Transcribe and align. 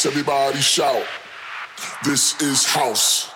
house. 0.00 0.06
Everybody 0.06 0.60
shout. 0.60 1.06
This 2.04 2.40
is 2.40 2.64
house. 2.64 3.30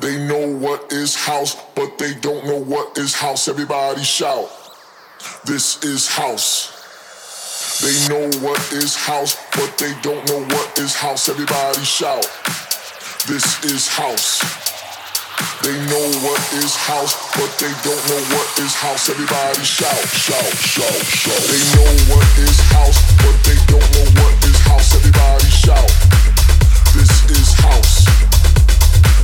They 0.00 0.18
know 0.26 0.58
what 0.58 0.92
is 0.92 1.14
house, 1.14 1.56
but 1.74 1.98
they 1.98 2.14
don't 2.20 2.44
know 2.46 2.58
what 2.58 2.98
is 2.98 3.14
house. 3.14 3.48
Everybody 3.48 4.02
shout. 4.02 4.50
This 5.44 5.84
is 5.84 6.08
house. 6.08 6.70
They 7.80 7.94
know 8.08 8.26
what 8.42 8.60
is 8.72 8.96
house, 8.96 9.36
but 9.52 9.78
they 9.78 9.94
don't 10.02 10.26
know 10.28 10.42
what 10.54 10.78
is 10.78 10.94
house. 10.96 11.28
Everybody 11.28 11.84
shout. 11.84 12.26
This 13.28 13.62
is 13.64 13.86
house. 13.88 14.42
They 15.62 15.78
know 15.86 16.06
what 16.26 16.42
is 16.58 16.74
house, 16.74 17.14
but 17.38 17.50
they 17.58 17.70
don't 17.86 18.02
know 18.10 18.22
what 18.34 18.48
is 18.58 18.74
house. 18.74 19.08
Everybody 19.08 19.62
shout, 19.62 19.94
shout, 20.10 20.52
shout, 20.58 21.02
shout. 21.06 21.42
They 21.46 21.62
know 21.78 21.90
what 22.14 22.26
is 22.38 22.58
house, 22.74 22.98
but 23.22 23.36
they 23.46 23.58
don't 23.70 23.88
know 23.94 24.22
what 24.22 24.41
is 27.30 27.52
house. 27.60 28.04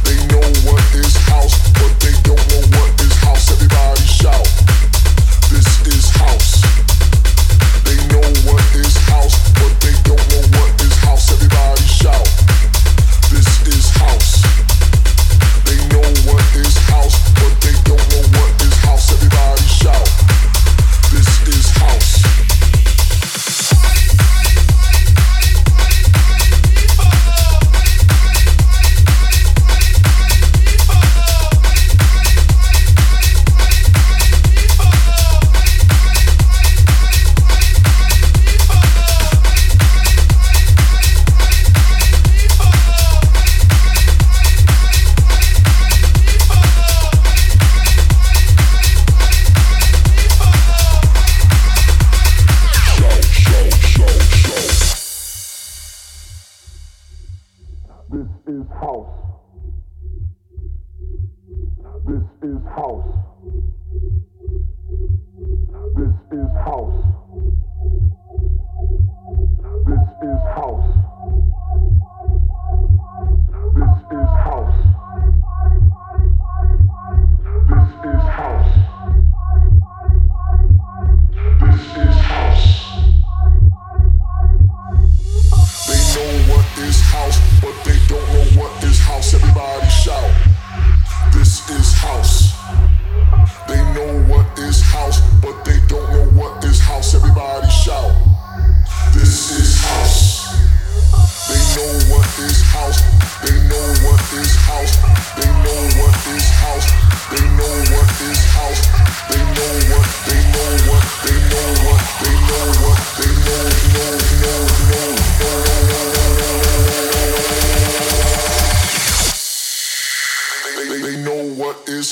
They 0.04 0.18
know 0.28 0.44
what 0.66 0.82
is 0.94 1.16
house, 1.28 1.56
but 1.74 1.92
they 2.00 2.14
don't 2.22 2.44
know 2.50 2.62
what 2.76 2.98
this 2.98 3.14
is 5.86 6.10
house 6.10 6.62
They 7.84 7.96
know 8.12 8.28
what 8.46 8.64
is 8.76 8.96
house 9.08 9.36
but 9.54 9.72
they 9.80 9.94
don't 10.04 10.24
know 10.30 10.42
what 10.58 10.70
is 10.82 10.96
house 10.98 11.32
everybody 11.32 11.82
shout. 11.82 12.28
This 13.30 13.48
is 13.66 13.90
house. 13.96 14.42
They 15.64 15.80
know 15.92 16.08
what 16.28 16.44
is 16.56 16.76
house, 16.88 17.16
but 17.40 17.54
they 17.62 17.76
don't 17.84 18.07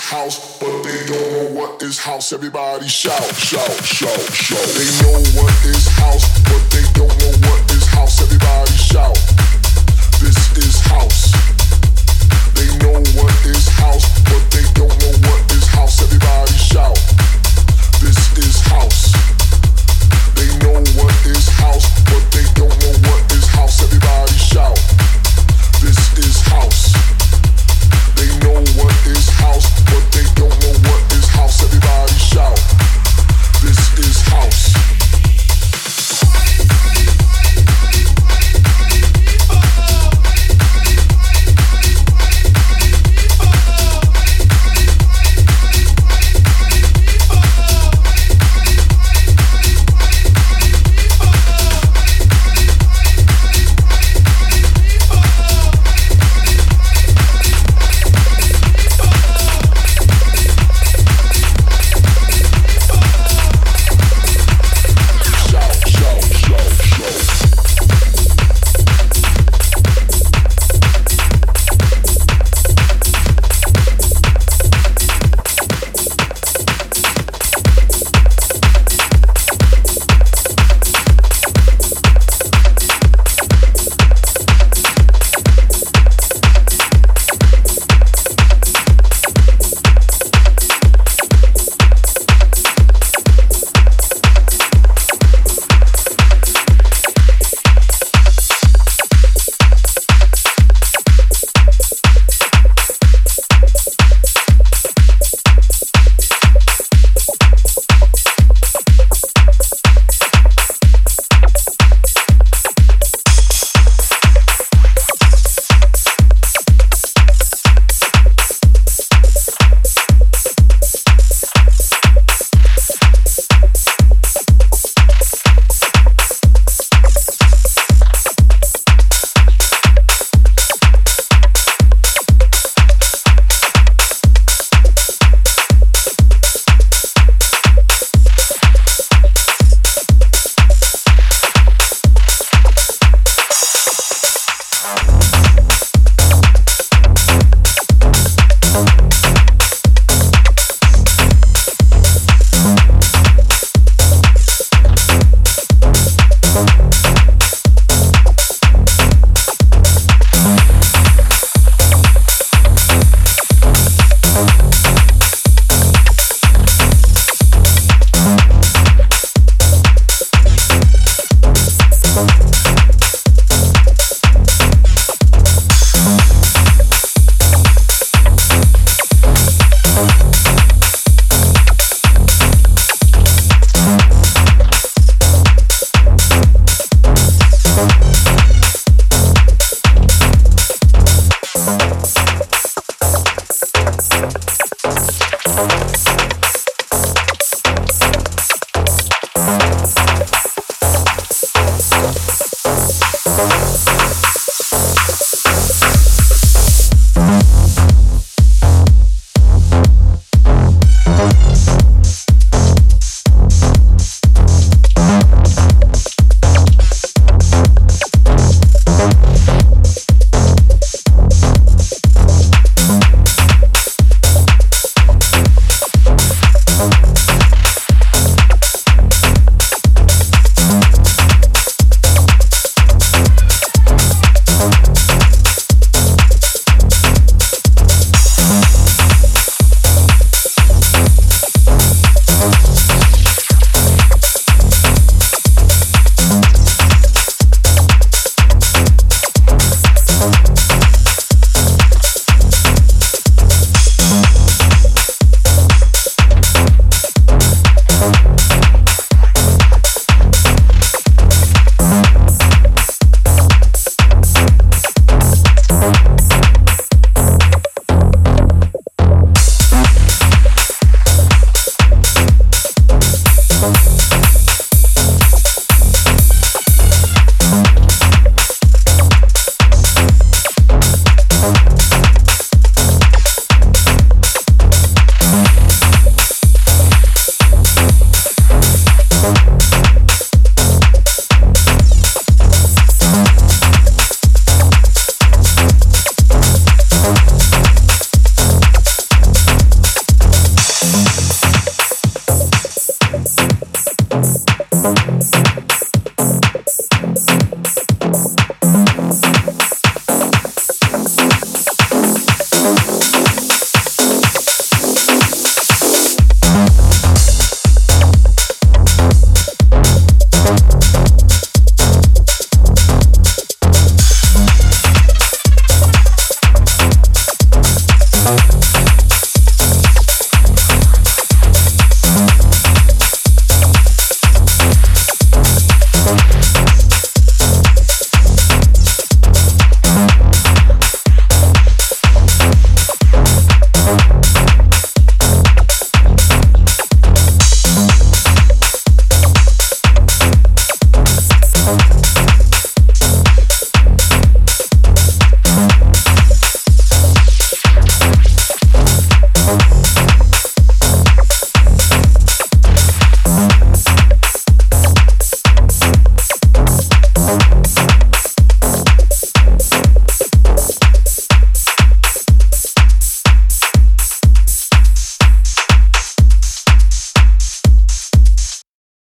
house, 0.07 0.57
but 0.61 0.82
they 0.84 1.04
don't 1.07 1.32
know 1.34 1.61
what 1.61 1.82
is 1.82 1.98
house. 1.98 2.32
Everybody 2.32 2.86
shout, 2.86 3.26
shout, 3.34 3.74
shout, 3.82 4.22
shout. 4.30 4.68
They 4.78 4.86
know 5.02 5.18
what 5.34 5.50
is 5.66 5.88
house, 5.98 6.30
but 6.46 6.62
they 6.70 6.86
don't 6.94 7.11
know 7.11 7.34
what 7.50 7.61
is 7.74 7.84
house. 7.90 8.22
Everybody 8.22 8.70
shout. 8.78 9.18
This 10.22 10.38
is 10.62 10.78
house. 10.86 11.34
They 12.54 12.70
know 12.86 13.02
what 13.18 13.34
is 13.50 13.66
house, 13.66 14.07
but 14.30 14.46
they 14.54 14.62
don't 14.78 14.94
know 15.02 15.14
what 15.26 15.42
is 15.50 15.66
house. 15.74 16.00
Everybody 16.00 16.54
shout. 16.54 16.94
This 17.98 18.18
is 18.38 18.62
house. 18.62 19.11
They 20.38 20.46
know 20.62 20.86
what 21.02 21.14
is 21.26 21.48
house, 21.59 21.90
but 22.07 22.22
they 22.30 22.46
don't 22.54 22.78
know 22.78 22.94
what 23.11 23.26
is 23.34 23.46
house. 23.50 23.82
Everybody 23.82 24.38
shout. 24.38 24.78
This 25.82 25.98
is 26.22 26.40
house. 26.46 27.15